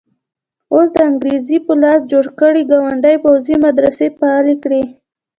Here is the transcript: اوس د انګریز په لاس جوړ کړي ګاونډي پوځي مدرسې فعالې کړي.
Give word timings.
اوس 0.73 0.87
د 0.95 0.97
انګریز 1.09 1.47
په 1.65 1.73
لاس 1.81 1.99
جوړ 2.11 2.25
کړي 2.39 2.61
ګاونډي 2.71 3.15
پوځي 3.23 3.55
مدرسې 3.65 4.07
فعالې 4.17 4.55
کړي. 4.63 4.83